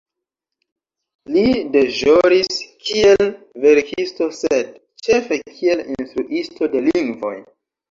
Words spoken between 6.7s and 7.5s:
de lingvoj.